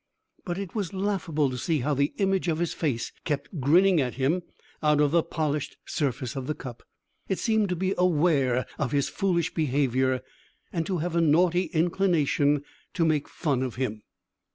But 0.45 0.57
it 0.57 0.73
was 0.73 0.95
laughable 0.95 1.51
to 1.51 1.59
see 1.59 1.81
how 1.81 1.93
the 1.93 2.11
image 2.17 2.47
of 2.47 2.57
his 2.57 2.73
face 2.73 3.11
kept 3.23 3.59
grinning 3.61 4.01
at 4.01 4.15
him, 4.15 4.41
out 4.81 4.99
of 4.99 5.11
the 5.11 5.21
polished 5.21 5.77
surface 5.85 6.35
of 6.35 6.47
the 6.47 6.55
cup. 6.55 6.81
It 7.29 7.37
seemed 7.37 7.69
to 7.69 7.75
be 7.75 7.93
aware 7.99 8.65
of 8.79 8.93
his 8.93 9.09
foolish 9.09 9.53
behaviour, 9.53 10.21
and 10.73 10.87
to 10.87 10.97
have 10.97 11.15
a 11.15 11.21
naughty 11.21 11.65
inclination 11.65 12.63
to 12.95 13.05
make 13.05 13.29
fun 13.29 13.61
of 13.61 13.75
him. 13.75 14.01